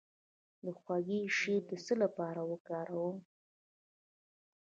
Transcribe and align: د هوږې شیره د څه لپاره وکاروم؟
د 0.63 0.65
هوږې 0.79 1.21
شیره 1.37 1.65
د 1.69 1.71
څه 1.85 1.93
لپاره 2.03 2.41
وکاروم؟ 2.51 3.17